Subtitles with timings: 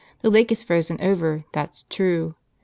[0.23, 2.33] The lake is frozen over, that's true.